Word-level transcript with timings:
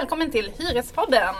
Välkommen 0.00 0.30
till 0.30 0.52
Hyrespodden! 0.58 1.34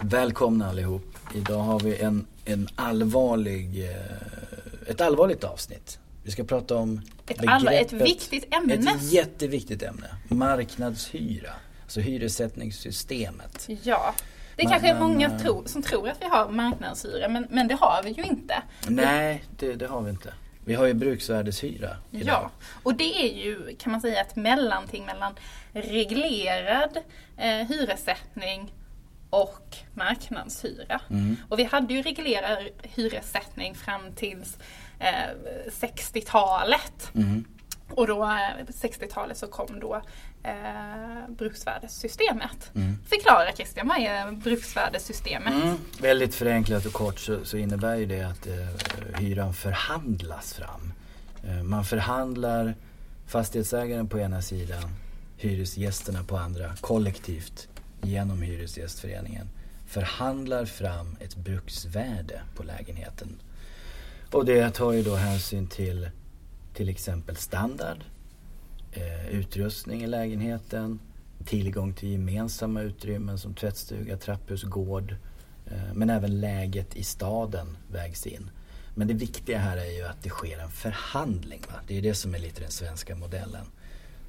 Välkomna 0.00 0.68
allihop. 0.68 1.18
Idag 1.34 1.58
har 1.58 1.80
vi 1.80 1.98
en, 1.98 2.26
en 2.44 2.68
allvarlig, 2.74 3.84
eh, 3.84 4.90
ett 4.90 5.00
allvarligt 5.00 5.44
avsnitt. 5.44 5.98
Vi 6.22 6.30
ska 6.30 6.44
prata 6.44 6.76
om 6.76 7.00
ett, 7.28 7.36
alla, 7.46 7.72
ett 7.72 7.92
viktigt 7.92 8.54
ämne. 8.54 8.74
Ett 8.74 9.12
jätteviktigt 9.12 9.82
ämne. 9.82 10.06
Marknadshyra. 10.28 11.50
Alltså 11.82 12.00
hyressättningssystemet. 12.00 13.68
Ja. 13.82 14.14
Det 14.56 14.62
är 14.62 14.68
kanske 14.68 14.88
är 14.88 15.00
många 15.00 15.38
tro, 15.38 15.62
som 15.66 15.82
tror 15.82 16.08
att 16.08 16.20
vi 16.20 16.26
har 16.26 16.48
marknadshyra 16.48 17.28
men, 17.28 17.46
men 17.50 17.68
det 17.68 17.74
har 17.74 18.02
vi 18.04 18.10
ju 18.10 18.22
inte. 18.22 18.62
Nej, 18.88 19.44
det, 19.58 19.74
det 19.74 19.86
har 19.86 20.00
vi 20.00 20.10
inte. 20.10 20.34
Vi 20.64 20.74
har 20.74 20.86
ju 20.86 20.94
bruksvärdeshyra 20.94 21.96
idag. 22.10 22.26
Ja, 22.26 22.50
och 22.82 22.94
det 22.94 23.24
är 23.24 23.44
ju 23.44 23.76
kan 23.78 23.92
man 23.92 24.00
säga 24.00 24.20
ett 24.20 24.36
mellanting 24.36 25.06
mellan 25.06 25.34
reglerad 25.72 26.98
eh, 27.36 27.66
hyressättning 27.68 28.72
och 29.30 29.76
marknadshyra. 29.94 31.00
Mm. 31.10 31.36
Och 31.48 31.58
vi 31.58 31.64
hade 31.64 31.94
ju 31.94 32.02
reglerad 32.02 32.68
hyressättning 32.82 33.74
fram 33.74 34.12
tills 34.12 34.58
eh, 34.98 35.30
60-talet. 35.80 37.10
Mm. 37.14 37.44
Och 37.92 38.06
då, 38.06 38.24
60-talet, 38.66 39.38
så 39.38 39.46
kom 39.46 39.80
då 39.80 40.02
eh, 40.42 41.28
bruksvärdessystemet. 41.28 42.70
Mm. 42.74 42.98
Förklara 43.06 43.52
Christian, 43.52 43.88
vad 43.88 43.96
är 43.96 44.32
bruksvärdessystemet? 44.32 45.54
Mm. 45.54 45.76
Väldigt 46.00 46.34
förenklat 46.34 46.86
och 46.86 46.92
kort 46.92 47.18
så, 47.18 47.44
så 47.44 47.56
innebär 47.56 47.96
ju 47.96 48.06
det 48.06 48.22
att 48.22 48.46
eh, 48.46 49.20
hyran 49.20 49.54
förhandlas 49.54 50.54
fram. 50.54 50.92
Eh, 51.44 51.62
man 51.62 51.84
förhandlar 51.84 52.74
fastighetsägaren 53.26 54.08
på 54.08 54.18
ena 54.18 54.42
sidan, 54.42 54.90
hyresgästerna 55.36 56.24
på 56.24 56.36
andra, 56.36 56.76
kollektivt 56.80 57.68
genom 58.02 58.42
Hyresgästföreningen 58.42 59.48
förhandlar 59.86 60.64
fram 60.64 61.16
ett 61.20 61.36
bruksvärde 61.36 62.40
på 62.56 62.62
lägenheten. 62.62 63.40
Och 64.30 64.44
det 64.44 64.70
tar 64.70 64.92
ju 64.92 65.02
då 65.02 65.14
hänsyn 65.14 65.66
till 65.66 66.10
till 66.74 66.88
exempel 66.88 67.36
standard, 67.36 68.04
eh, 68.92 69.28
utrustning 69.28 70.02
i 70.02 70.06
lägenheten, 70.06 71.00
tillgång 71.44 71.94
till 71.94 72.08
gemensamma 72.08 72.82
utrymmen 72.82 73.38
som 73.38 73.54
tvättstuga, 73.54 74.16
trapphus, 74.16 74.62
gård. 74.62 75.16
Eh, 75.66 75.94
men 75.94 76.10
även 76.10 76.40
läget 76.40 76.96
i 76.96 77.02
staden 77.02 77.76
vägs 77.90 78.26
in. 78.26 78.50
Men 78.94 79.08
det 79.08 79.14
viktiga 79.14 79.58
här 79.58 79.76
är 79.76 79.90
ju 79.96 80.02
att 80.02 80.22
det 80.22 80.28
sker 80.28 80.58
en 80.58 80.70
förhandling. 80.70 81.60
Va? 81.68 81.80
Det 81.86 81.98
är 81.98 82.02
det 82.02 82.14
som 82.14 82.34
är 82.34 82.38
lite 82.38 82.60
den 82.60 82.70
svenska 82.70 83.16
modellen. 83.16 83.66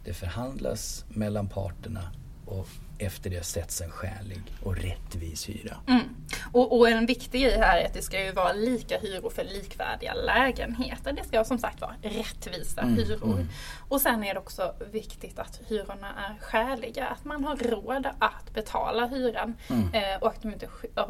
Det 0.06 0.14
förhandlas 0.14 1.06
mellan 1.10 1.50
parterna 1.50 2.12
och 2.46 2.68
efter 2.98 3.30
det 3.30 3.44
sätts 3.44 3.82
en 3.82 3.90
skälig 3.90 4.42
och 4.64 4.78
rättvis 4.78 5.50
hyra. 5.50 5.78
Mm. 5.88 6.02
Och, 6.52 6.80
och, 6.80 6.90
en 6.90 7.06
viktig 7.06 7.42
grej 7.42 7.58
här 7.58 7.78
är 7.78 7.86
att 7.86 7.94
det 7.94 8.02
ska 8.02 8.26
ju 8.26 8.32
vara 8.32 8.54
lika 8.54 8.98
hyror 8.98 9.30
för 9.30 9.44
likvärdiga 9.44 10.14
lägenheter. 10.14 11.14
Det 11.14 11.28
ska 11.28 11.44
som 11.44 11.58
sagt 11.58 11.82
vara 11.82 11.96
rättvisa 12.02 12.82
mm. 12.82 12.96
hyror. 12.96 13.34
Mm. 13.34 13.48
Och 13.90 14.02
sen 14.02 14.24
är 14.24 14.34
det 14.34 14.40
också 14.40 14.76
viktigt 14.92 15.40
att 15.40 15.62
hyrorna 15.68 16.08
är 16.18 16.38
skäliga. 16.42 17.08
Att 17.08 17.26
man 17.26 17.44
har 17.44 17.56
råd 17.56 18.08
att 18.20 18.54
betala 18.54 19.08
hyran 19.08 19.54
mm. 19.68 19.94
eh, 19.94 20.22
och 20.22 20.28
att 20.28 20.46
inte, 20.46 20.68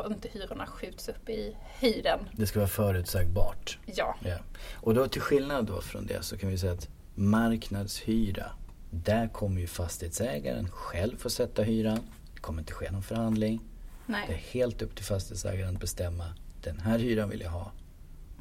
inte 0.07 0.29
hyrorna 0.31 0.67
skjuts 0.67 1.09
upp 1.09 1.29
i 1.29 1.55
höjden. 1.79 2.19
Det 2.31 2.47
ska 2.47 2.59
vara 2.59 2.69
förutsägbart. 2.69 3.77
Ja. 3.85 4.15
ja. 4.19 4.37
Och 4.73 4.93
då 4.93 5.07
till 5.07 5.21
skillnad 5.21 5.65
då 5.65 5.81
från 5.81 6.05
det 6.07 6.23
så 6.23 6.37
kan 6.37 6.49
vi 6.49 6.57
säga 6.57 6.73
att 6.73 6.89
marknadshyra 7.15 8.51
där 8.93 9.27
kommer 9.27 9.61
ju 9.61 9.67
fastighetsägaren 9.67 10.69
själv 10.69 11.17
få 11.17 11.29
sätta 11.29 11.63
hyran. 11.63 11.99
Det 12.33 12.39
kommer 12.39 12.59
inte 12.59 12.73
ske 12.73 12.91
någon 12.91 13.03
förhandling. 13.03 13.61
Nej. 14.05 14.23
Det 14.27 14.33
är 14.33 14.37
helt 14.37 14.81
upp 14.81 14.95
till 14.95 15.05
fastighetsägaren 15.05 15.75
att 15.75 15.81
bestämma. 15.81 16.25
Den 16.61 16.79
här 16.79 16.99
hyran 16.99 17.29
vill 17.29 17.41
jag 17.41 17.49
ha. 17.49 17.71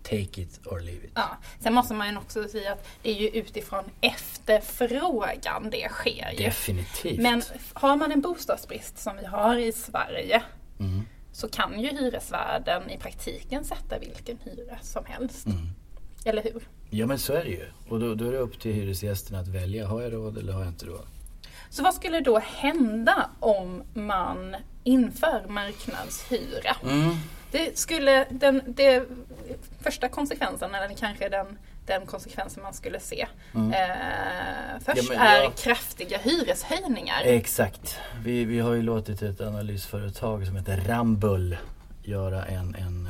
Take 0.02 0.42
it 0.42 0.66
or 0.66 0.80
leave 0.80 1.06
it. 1.06 1.12
Ja. 1.14 1.36
Sen 1.60 1.74
måste 1.74 1.94
man 1.94 2.10
ju 2.10 2.16
också 2.16 2.48
säga 2.48 2.72
att 2.72 2.88
det 3.02 3.10
är 3.10 3.20
ju 3.20 3.28
utifrån 3.28 3.84
efterfrågan 4.00 5.70
det 5.70 5.88
sker. 5.90 6.30
Ju. 6.30 6.44
Definitivt. 6.44 7.20
Men 7.20 7.42
har 7.72 7.96
man 7.96 8.12
en 8.12 8.20
bostadsbrist 8.20 8.98
som 8.98 9.16
vi 9.16 9.24
har 9.24 9.56
i 9.56 9.72
Sverige 9.72 10.42
mm. 10.80 11.02
så 11.32 11.48
kan 11.48 11.80
ju 11.80 11.88
hyresvärden 11.88 12.90
i 12.90 12.98
praktiken 12.98 13.64
sätta 13.64 13.98
vilken 13.98 14.38
hyra 14.44 14.78
som 14.82 15.04
helst. 15.04 15.46
Mm. 15.46 15.68
Eller 16.24 16.42
hur? 16.42 16.68
Ja 16.90 17.06
men 17.06 17.18
så 17.18 17.32
är 17.32 17.44
det 17.44 17.50
ju. 17.50 17.66
Och 17.88 18.00
då, 18.00 18.14
då 18.14 18.24
är 18.24 18.32
det 18.32 18.38
upp 18.38 18.60
till 18.60 18.72
hyresgästerna 18.72 19.38
att 19.38 19.48
välja. 19.48 19.86
Har 19.86 20.02
jag 20.02 20.12
råd 20.12 20.38
eller 20.38 20.52
har 20.52 20.60
jag 20.60 20.68
inte 20.68 20.86
råd? 20.86 21.06
Så 21.70 21.82
vad 21.82 21.94
skulle 21.94 22.20
då 22.20 22.38
hända 22.38 23.30
om 23.40 23.82
man 23.94 24.56
inför 24.84 25.44
marknadshyra? 25.48 26.76
Mm. 26.82 27.16
Det 27.50 27.78
skulle 27.78 28.26
den 28.30 28.62
det, 28.66 29.04
första 29.80 30.08
konsekvensen, 30.08 30.74
eller 30.74 30.94
kanske 30.94 31.28
den, 31.28 31.58
den 31.86 32.06
konsekvensen 32.06 32.62
man 32.62 32.74
skulle 32.74 33.00
se. 33.00 33.26
Mm. 33.54 33.72
Eh, 33.72 34.80
först 34.84 35.10
ja, 35.12 35.20
är 35.20 35.42
ja. 35.42 35.50
kraftiga 35.50 36.18
hyreshöjningar. 36.18 37.22
Exakt. 37.24 37.98
Vi, 38.24 38.44
vi 38.44 38.60
har 38.60 38.74
ju 38.74 38.82
låtit 38.82 39.22
ett 39.22 39.40
analysföretag 39.40 40.46
som 40.46 40.56
heter 40.56 40.76
Rambull 40.76 41.56
göra 42.02 42.44
en, 42.44 42.74
en, 42.74 43.01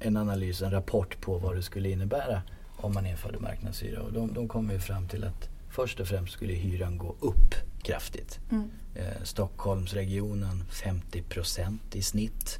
en 0.00 0.16
analys, 0.16 0.62
en 0.62 0.70
rapport 0.70 1.20
på 1.20 1.38
vad 1.38 1.56
det 1.56 1.62
skulle 1.62 1.90
innebära 1.90 2.42
om 2.76 2.94
man 2.94 3.06
införde 3.06 3.38
marknadshyra. 3.38 4.02
Och 4.02 4.12
de, 4.12 4.34
de 4.34 4.48
kom 4.48 4.70
ju 4.70 4.78
fram 4.78 5.08
till 5.08 5.24
att 5.24 5.48
först 5.70 6.00
och 6.00 6.08
främst 6.08 6.32
skulle 6.32 6.52
hyran 6.52 6.98
gå 6.98 7.14
upp 7.20 7.54
kraftigt. 7.82 8.38
Mm. 8.50 8.70
Eh, 8.94 9.22
Stockholmsregionen 9.22 10.64
50 10.70 11.22
procent 11.22 11.96
i 11.96 12.02
snitt. 12.02 12.58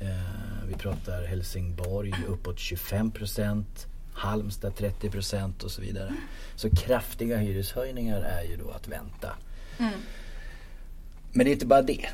Eh, 0.00 0.66
vi 0.68 0.74
pratar 0.74 1.24
Helsingborg 1.24 2.14
uppåt 2.28 2.58
25 2.58 3.10
procent. 3.10 3.86
Halmstad 4.14 4.76
30 4.76 5.10
procent 5.10 5.62
och 5.62 5.70
så 5.70 5.82
vidare. 5.82 6.14
Så 6.56 6.70
kraftiga 6.70 7.36
hyreshöjningar 7.36 8.20
är 8.20 8.42
ju 8.42 8.56
då 8.56 8.70
att 8.70 8.88
vänta. 8.88 9.28
Mm. 9.78 9.92
Men 11.32 11.44
det 11.44 11.50
är 11.50 11.52
inte 11.52 11.66
bara 11.66 11.82
det. 11.82 12.08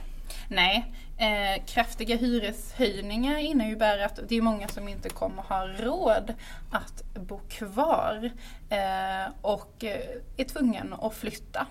Nej, 0.48 0.92
Eh, 1.20 1.64
kraftiga 1.66 2.16
hyreshöjningar 2.16 3.38
innebär 3.38 3.98
att 3.98 4.20
det 4.28 4.36
är 4.36 4.42
många 4.42 4.68
som 4.68 4.88
inte 4.88 5.08
kommer 5.08 5.42
ha 5.42 5.66
råd 5.66 6.34
att 6.70 7.14
bo 7.14 7.40
kvar 7.48 8.30
eh, 8.68 9.32
och 9.40 9.84
eh, 9.84 10.00
är 10.36 10.44
tvungen 10.44 10.94
att 10.94 11.14
flytta. 11.14 11.66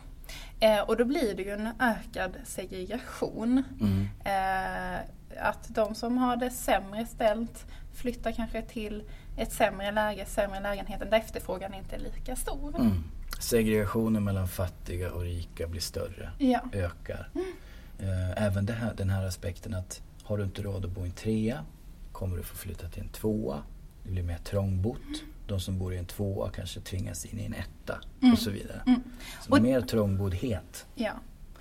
Eh, 0.59 0.79
och 0.79 0.97
då 0.97 1.05
blir 1.05 1.33
det 1.35 1.43
ju 1.43 1.51
en 1.51 1.69
ökad 1.79 2.31
segregation. 2.45 3.63
Mm. 3.81 4.09
Eh, 4.25 4.99
att 5.39 5.75
de 5.75 5.95
som 5.95 6.17
har 6.17 6.35
det 6.35 6.49
sämre 6.49 7.05
ställt 7.05 7.65
flyttar 7.93 8.31
kanske 8.31 8.61
till 8.61 9.03
ett 9.37 9.53
sämre 9.53 9.91
läge, 9.91 10.25
sämre 10.25 10.59
lägenheten 10.59 11.09
där 11.09 11.17
efterfrågan 11.17 11.73
inte 11.73 11.95
är 11.95 11.99
lika 11.99 12.35
stor. 12.35 12.75
Mm. 12.79 13.03
Segregationen 13.39 14.23
mellan 14.23 14.47
fattiga 14.47 15.11
och 15.11 15.21
rika 15.21 15.67
blir 15.67 15.81
större, 15.81 16.29
ja. 16.37 16.59
ökar. 16.73 17.29
Mm. 17.35 17.53
Eh, 17.99 18.43
även 18.43 18.67
här, 18.67 18.93
den 18.93 19.09
här 19.09 19.25
aspekten 19.25 19.73
att 19.73 20.01
har 20.23 20.37
du 20.37 20.43
inte 20.43 20.61
råd 20.61 20.85
att 20.85 20.91
bo 20.91 21.01
i 21.01 21.05
en 21.05 21.11
trea 21.11 21.65
kommer 22.11 22.37
du 22.37 22.43
få 22.43 22.55
flytta 22.55 22.89
till 22.89 23.03
en 23.03 23.09
tvåa. 23.09 23.63
Det 24.03 24.11
blir 24.11 24.23
mer 24.23 24.37
trångbott. 24.37 25.23
De 25.47 25.59
som 25.59 25.79
bor 25.79 25.93
i 25.93 25.97
en 25.97 26.05
tvåa 26.05 26.49
kanske 26.49 26.79
tvingas 26.79 27.25
in 27.25 27.39
i 27.39 27.45
en 27.45 27.53
etta 27.53 27.99
mm. 28.21 28.33
och 28.33 28.39
så 28.39 28.51
vidare. 28.51 28.81
Mm. 28.85 29.03
Så 29.41 29.51
och, 29.51 29.61
mer 29.61 29.81
trångboddhet. 29.81 30.85
Ja. 30.95 31.11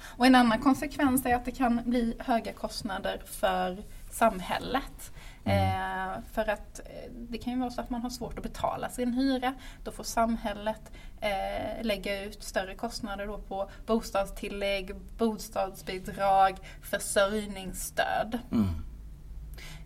Och 0.03 0.27
en 0.27 0.35
annan 0.35 0.61
konsekvens 0.61 1.27
är 1.27 1.35
att 1.35 1.45
det 1.45 1.51
kan 1.51 1.81
bli 1.85 2.15
höga 2.19 2.53
kostnader 2.53 3.23
för 3.27 3.83
samhället. 4.11 5.13
Mm. 5.47 5.59
Eh, 5.59 6.19
för 6.33 6.51
att 6.51 6.81
eh, 6.81 7.11
det 7.13 7.39
kan 7.39 7.53
ju 7.53 7.59
vara 7.59 7.71
så 7.71 7.81
att 7.81 7.91
man 7.91 8.01
har 8.01 8.11
svårt 8.11 8.39
att 8.39 8.43
betala 8.43 8.89
sin 8.89 9.13
hyra. 9.13 9.55
Då 9.85 9.91
får 9.91 10.05
samhället 10.05 10.93
eh, 11.21 11.85
lägga 11.85 12.25
ut 12.25 12.43
större 12.43 12.75
kostnader 12.75 13.27
då 13.27 13.39
på 13.39 13.71
bostadstillägg, 13.87 14.95
bostadsbidrag, 15.19 16.57
försörjningsstöd. 16.83 18.39
Mm. 18.53 18.69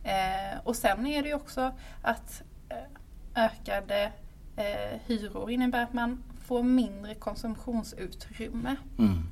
Eh, 0.05 0.59
och 0.65 0.77
sen 0.77 1.07
är 1.07 1.23
det 1.23 1.29
ju 1.29 1.35
också 1.35 1.73
att 2.03 2.43
eh, 2.69 3.45
ökade 3.45 4.13
eh, 4.57 5.01
hyror 5.07 5.51
innebär 5.51 5.83
att 5.83 5.93
man 5.93 6.23
får 6.45 6.63
mindre 6.63 7.15
konsumtionsutrymme 7.15 8.77
mm. 8.99 9.27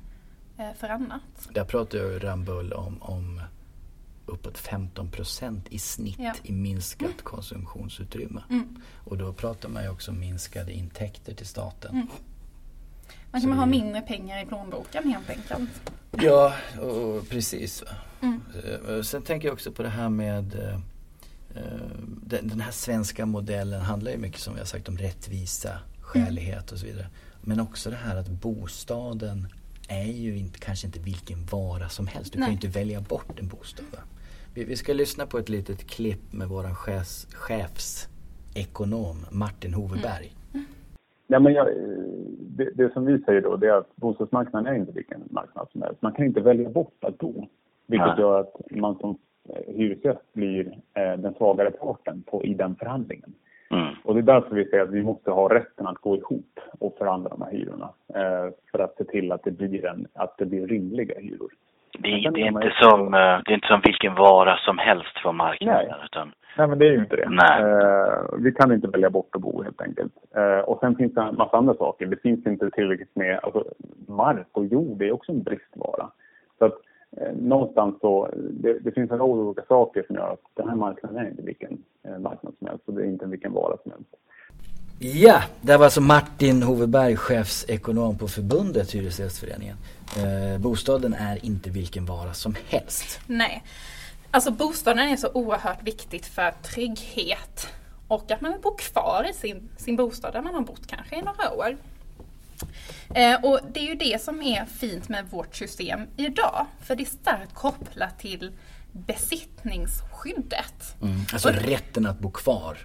för 0.75 0.89
annat. 0.89 1.49
Där 1.53 1.65
pratar 1.65 1.97
ju 1.97 2.19
Rambull 2.19 2.73
om, 2.73 3.01
om 3.01 3.41
uppåt 4.29 4.57
15 4.57 5.11
procent 5.11 5.67
i 5.69 5.79
snitt 5.79 6.19
ja. 6.19 6.33
i 6.43 6.51
minskat 6.51 7.01
mm. 7.01 7.23
konsumtionsutrymme. 7.23 8.43
Mm. 8.49 8.81
Och 9.05 9.17
då 9.17 9.33
pratar 9.33 9.69
man 9.69 9.83
ju 9.83 9.89
också 9.89 10.11
om 10.11 10.19
minskade 10.19 10.73
intäkter 10.73 11.33
till 11.33 11.45
staten. 11.45 11.91
Mm. 11.91 12.07
Man 13.31 13.41
kan 13.41 13.53
ha 13.53 13.65
mindre 13.65 14.01
pengar 14.01 14.43
i 14.43 14.45
plånboken 14.45 15.13
helt 15.13 15.29
enkelt. 15.29 15.69
Ja, 16.11 16.53
och, 16.81 17.29
precis. 17.29 17.83
Mm. 18.21 18.41
Eh, 18.87 19.01
sen 19.01 19.21
tänker 19.21 19.47
jag 19.47 19.53
också 19.53 19.71
på 19.71 19.83
det 19.83 19.89
här 19.89 20.09
med 20.09 20.55
uh, 20.55 20.79
den, 22.21 22.61
här 22.61 22.71
svenska 22.71 23.25
modellen 23.25 23.81
handlar 23.81 24.11
ju 24.11 24.17
mycket 24.17 24.41
som 24.41 24.53
vi 24.53 24.59
har 24.59 24.65
sagt 24.65 24.89
om 24.89 24.97
rättvisa, 24.97 25.79
skälighet 26.01 26.71
och 26.71 26.79
så 26.79 26.85
vidare. 26.85 27.07
Men 27.41 27.59
också 27.59 27.89
det 27.89 27.95
här 27.95 28.15
att 28.15 28.29
bostaden 28.29 29.47
är 29.87 30.11
ju 30.11 30.37
inte, 30.37 30.59
kanske 30.59 30.87
inte 30.87 30.99
vilken 30.99 31.45
vara 31.45 31.89
som 31.89 32.07
helst. 32.07 32.33
Du 32.33 32.39
Nej. 32.39 32.45
kan 32.45 32.53
ju 32.53 32.67
inte 32.67 32.79
välja 32.79 33.01
bort 33.01 33.39
en 33.39 33.47
bostad. 33.47 33.85
Vi, 34.59 34.65
vi, 34.65 34.75
ska 34.75 34.93
lyssna 34.93 35.25
på 35.25 35.37
ett 35.37 35.49
litet 35.49 35.89
klipp 35.89 36.33
med 36.33 36.47
vår 36.47 36.75
chefs, 36.75 37.27
chefsekonom 37.35 39.15
Martin 39.31 39.73
Hoveberg. 39.73 40.29
Mm. 40.53 40.65
Ja, 41.27 41.39
men 41.39 41.53
jag, 41.53 41.67
det, 42.39 42.69
det, 42.75 42.93
som 42.93 43.05
vi 43.05 43.19
säger 43.19 43.41
då 43.41 43.55
det 43.55 43.67
är 43.67 43.73
att 43.73 43.95
bostadsmarknaden 43.95 44.73
är 44.73 44.79
inte 44.79 44.91
vilken 44.91 45.23
marknad 45.29 45.67
som 45.71 45.81
helst. 45.81 46.01
Man 46.01 46.11
kan 46.11 46.25
inte 46.25 46.41
välja 46.41 46.69
bort 46.69 47.03
att 47.03 47.17
bo. 47.17 47.47
Vilket 47.87 48.07
Nej. 48.07 48.19
gör 48.19 48.39
att 48.39 48.55
man 48.71 48.95
som 48.99 49.17
eh, 49.49 49.75
hyresgäst 49.75 50.33
blir 50.33 50.77
eh, 50.93 51.19
den 51.19 51.33
svagare 51.33 51.71
parten 51.71 52.23
på, 52.25 52.43
i 52.43 52.53
den 52.53 52.75
förhandlingen. 52.75 53.33
Mm. 53.71 53.93
Och 54.03 54.13
det 54.13 54.19
är 54.19 54.33
därför 54.33 54.55
vi 54.55 54.65
säger 54.65 54.83
att 54.83 54.89
vi 54.89 55.03
måste 55.03 55.31
ha 55.31 55.55
rätten 55.55 55.87
att 55.87 55.97
gå 55.97 56.17
ihop 56.17 56.59
och 56.79 56.95
förhandla 56.97 57.29
de 57.29 57.41
här 57.41 57.51
hyrorna. 57.51 57.89
Eh, 58.07 58.53
för 58.71 58.79
att 58.79 58.95
se 58.97 59.03
till 59.03 59.31
att 59.31 59.43
det 59.43 59.51
blir, 59.51 59.85
en, 59.85 60.07
att 60.13 60.37
det 60.37 60.45
blir 60.45 60.67
rimliga 60.67 61.19
hyror. 61.19 61.51
Det, 62.01 62.09
är, 62.09 62.31
det 62.31 62.41
är 62.41 62.47
inte 62.47 62.73
som, 62.81 63.13
eh, 63.13 63.39
det 63.45 63.51
är 63.51 63.53
inte 63.53 63.67
som 63.67 63.81
vilken 63.83 64.15
vara 64.15 64.57
som 64.57 64.77
helst 64.77 65.23
på 65.23 65.31
marknaden. 65.31 65.85
Nej. 65.89 66.05
Utan... 66.05 66.31
Nej, 66.57 66.67
men 66.67 66.79
det 66.79 66.87
är 66.87 66.91
ju 66.91 66.99
inte 66.99 67.15
det. 67.15 67.29
Nej. 67.29 67.61
Eh, 67.61 68.39
vi 68.39 68.51
kan 68.51 68.71
inte 68.71 68.87
välja 68.87 69.09
bort 69.09 69.35
att 69.35 69.41
bo 69.41 69.63
helt 69.63 69.81
enkelt. 69.81 70.13
Eh, 70.35 70.59
och 70.59 70.79
sen 70.79 70.95
finns 70.95 71.13
det 71.13 71.21
en 71.21 71.35
massa 71.35 71.57
andra 71.57 71.73
saker. 71.73 72.05
Det 72.05 72.21
finns 72.21 72.45
inte 72.47 72.71
tillräckligt 72.71 73.15
med, 73.15 73.39
alltså 73.43 73.65
mark 74.07 74.47
och 74.51 74.65
jord 74.65 75.01
är 75.01 75.11
också 75.11 75.31
en 75.31 75.43
bristvara. 75.43 76.09
Så 76.59 76.65
att 76.65 76.77
eh, 77.17 77.33
någonstans 77.35 77.95
så, 78.01 78.29
det, 78.35 78.79
det, 78.79 78.91
finns 78.91 79.11
en 79.11 79.17
rad 79.17 79.29
olika 79.29 79.61
saker 79.67 80.03
som 80.07 80.15
gör 80.15 80.33
att 80.33 80.43
den 80.53 80.69
här 80.69 80.75
marknaden 80.75 81.17
är 81.17 81.29
inte 81.29 81.43
vilken 81.43 81.83
eh, 82.03 82.19
marknad 82.19 82.53
som 82.59 82.67
helst 82.67 82.83
och 82.87 82.93
det 82.93 83.01
är 83.01 83.05
inte 83.05 83.25
vilken 83.25 83.53
vara 83.53 83.77
som 83.77 83.91
helst. 83.91 84.15
Ja, 85.01 85.43
det 85.61 85.77
var 85.77 85.85
alltså 85.85 86.01
Martin 86.01 86.63
Hoveberg, 86.63 87.15
chefsekonom 87.15 88.17
på 88.17 88.27
förbundet 88.27 88.95
Hyresgästföreningen. 88.95 89.77
Eh, 90.17 90.59
bostaden 90.59 91.13
är 91.13 91.45
inte 91.45 91.69
vilken 91.69 92.05
vara 92.05 92.33
som 92.33 92.55
helst. 92.67 93.19
Nej. 93.27 93.63
Alltså 94.31 94.51
bostaden 94.51 95.09
är 95.09 95.17
så 95.17 95.31
oerhört 95.33 95.83
viktigt 95.83 96.25
för 96.25 96.53
trygghet 96.63 97.67
och 98.07 98.31
att 98.31 98.41
man 98.41 98.51
vill 98.51 98.61
bo 98.61 98.75
kvar 98.75 99.27
i 99.29 99.33
sin, 99.33 99.69
sin 99.77 99.95
bostad 99.95 100.33
där 100.33 100.41
man 100.41 100.53
har 100.53 100.61
bott 100.61 100.87
kanske 100.87 101.15
i 101.15 101.21
några 101.21 101.51
år. 101.51 101.77
Eh, 103.15 103.43
och 103.43 103.59
det 103.73 103.79
är 103.79 103.87
ju 103.87 103.95
det 103.95 104.21
som 104.21 104.41
är 104.41 104.65
fint 104.65 105.09
med 105.09 105.25
vårt 105.29 105.55
system 105.55 105.99
idag. 106.17 106.65
För 106.81 106.95
det 106.95 107.03
är 107.03 107.05
starkt 107.05 107.53
kopplat 107.53 108.19
till 108.19 108.51
besittningsskyddet. 108.91 110.95
Mm, 111.01 111.19
alltså 111.33 111.49
och, 111.49 111.55
rätten 111.55 112.05
att 112.05 112.19
bo 112.19 112.31
kvar. 112.31 112.77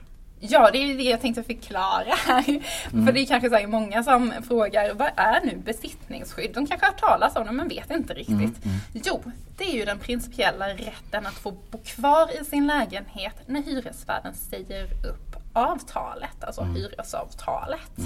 Ja, 0.48 0.70
det 0.72 0.78
är 0.78 0.96
det 0.96 1.02
jag 1.02 1.20
tänkte 1.20 1.42
förklara 1.42 2.14
här. 2.26 2.48
Mm. 2.48 3.06
För 3.06 3.12
det 3.12 3.20
är 3.20 3.26
kanske 3.26 3.50
så 3.50 3.68
många 3.68 4.04
som 4.04 4.32
frågar, 4.48 4.94
vad 4.94 5.10
är 5.16 5.40
nu 5.44 5.56
besittningsskydd? 5.56 6.50
De 6.54 6.66
kanske 6.66 6.86
har 6.86 6.92
hört 6.92 7.00
talas 7.00 7.36
om 7.36 7.46
det 7.46 7.52
men 7.52 7.68
vet 7.68 7.90
inte 7.90 8.14
riktigt. 8.14 8.34
Mm. 8.34 8.50
Mm. 8.64 8.78
Jo, 8.92 9.22
det 9.56 9.64
är 9.64 9.74
ju 9.74 9.84
den 9.84 9.98
principiella 9.98 10.68
rätten 10.68 11.26
att 11.26 11.34
få 11.34 11.50
bo 11.50 11.78
kvar 11.78 12.40
i 12.40 12.44
sin 12.44 12.66
lägenhet 12.66 13.34
när 13.46 13.62
hyresvärden 13.62 14.34
säger 14.34 14.84
upp 14.84 15.36
avtalet, 15.52 16.44
alltså 16.44 16.60
mm. 16.60 16.74
hyresavtalet. 16.74 17.98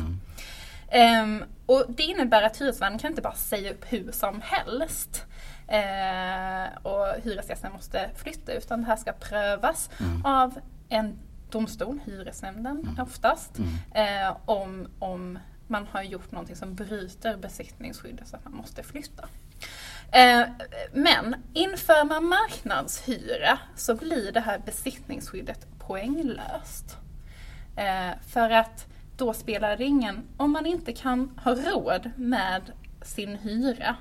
Um, 1.23 1.45
och 1.67 1.85
det 1.89 2.03
innebär 2.03 2.43
att 2.43 2.61
hyresvärden 2.61 2.99
kan 2.99 3.11
inte 3.11 3.23
bara 3.23 3.35
säga 3.35 3.73
upp 3.73 3.85
hur 3.89 4.13
som 4.13 4.43
helst. 4.45 5.25
Uh, 5.73 6.87
och 6.87 7.07
hyresgästen 7.25 7.73
måste 7.73 8.11
flytta 8.17 8.53
utan 8.53 8.81
det 8.81 8.87
här 8.87 8.97
ska 8.97 9.13
prövas 9.13 9.91
mm. 10.01 10.25
av 10.25 10.59
en 10.89 11.19
domstol, 11.51 12.01
hyresnämnden 12.05 12.81
mm. 12.81 13.01
oftast, 13.01 13.59
mm. 13.59 13.71
Eh, 13.95 14.37
om, 14.45 14.89
om 14.99 15.39
man 15.67 15.87
har 15.87 16.03
gjort 16.03 16.33
någonting 16.33 16.57
som 16.57 16.75
bryter 16.75 17.37
besittningsskyddet 17.37 18.29
så 18.29 18.37
att 18.37 18.45
man 18.45 18.55
måste 18.55 18.83
flytta. 18.83 19.29
Eh, 20.13 20.43
men 20.93 21.37
inför 21.53 22.05
man 22.05 22.25
marknadshyra 22.25 23.59
så 23.77 23.95
blir 23.95 24.33
det 24.33 24.41
här 24.41 24.59
besittningsskyddet 24.59 25.67
poänglöst. 25.79 26.97
Eh, 27.77 28.19
för 28.27 28.51
att 28.51 28.87
då 29.17 29.33
spelar 29.33 29.77
det 29.77 29.85
ingen, 29.85 30.23
om 30.37 30.53
man 30.53 30.67
inte 30.67 30.93
kan 30.93 31.39
ha 31.45 31.55
råd 31.55 32.11
med 32.17 32.73
sin 33.03 33.37
hyra 33.37 33.97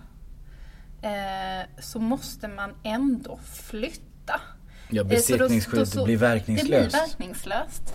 eh, 1.01 1.69
så 1.79 1.99
måste 1.99 2.47
man 2.47 2.73
ändå 2.83 3.37
flytta. 3.37 4.06
Ja, 4.89 5.01
eh, 5.01 5.07
besittningsskyddet 5.07 5.93
då, 5.93 5.99
då, 5.99 6.05
blir 6.05 6.17
verkningslöst. 6.17 6.71
Det 6.71 6.89
blir 6.89 7.07
verkningslöst. 7.07 7.93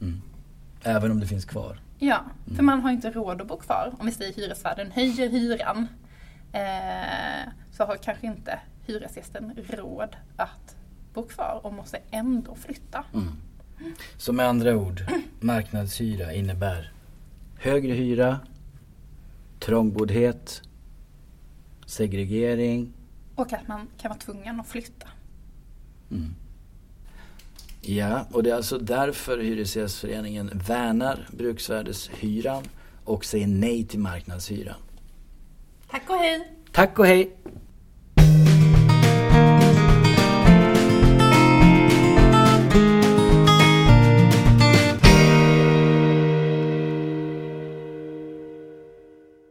Mm. 0.00 0.22
Även 0.82 1.10
om 1.10 1.20
det 1.20 1.26
finns 1.26 1.44
kvar? 1.44 1.80
Ja, 1.98 2.24
mm. 2.46 2.56
för 2.56 2.62
man 2.62 2.80
har 2.80 2.90
inte 2.90 3.10
råd 3.10 3.40
att 3.40 3.46
bo 3.46 3.56
kvar. 3.56 3.94
Om 3.98 4.06
vi 4.06 4.12
säger 4.12 4.32
hyresvärden 4.32 4.90
höjer 4.90 5.28
hyran 5.28 5.86
eh, 6.52 7.52
så 7.72 7.84
har 7.84 7.96
kanske 7.96 8.26
inte 8.26 8.58
hyresgästen 8.86 9.52
råd 9.68 10.16
att 10.36 10.76
bo 11.14 11.22
kvar 11.22 11.60
och 11.62 11.72
måste 11.72 11.98
ändå 12.10 12.54
flytta. 12.54 13.04
Mm. 13.14 13.36
Så 14.16 14.32
med 14.32 14.46
andra 14.46 14.76
ord, 14.76 15.02
marknadshyra 15.40 16.32
innebär 16.32 16.92
högre 17.58 17.92
hyra, 17.92 18.40
trångboddhet, 19.58 20.62
segregering. 21.86 22.92
Och 23.34 23.52
att 23.52 23.68
man 23.68 23.88
kan 23.98 24.08
vara 24.08 24.18
tvungen 24.18 24.60
att 24.60 24.68
flytta. 24.68 25.08
Mm. 26.12 26.34
Ja, 27.80 28.26
och 28.32 28.42
det 28.42 28.50
är 28.50 28.54
alltså 28.54 28.78
därför 28.78 29.38
Hyresgästföreningen 29.38 30.50
värnar 30.68 31.28
bruksvärdeshyran 31.30 32.64
och 33.04 33.24
säger 33.24 33.46
nej 33.46 33.84
till 33.84 33.98
marknadshyran. 33.98 34.76
Tack 35.90 36.10
och 36.10 36.16
hej! 36.16 36.52
Tack 36.72 36.98
och 36.98 37.06
hej! 37.06 37.36